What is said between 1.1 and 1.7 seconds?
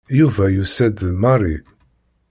Mary.